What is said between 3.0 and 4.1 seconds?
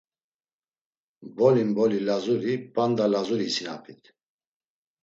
Lazuri isinapit.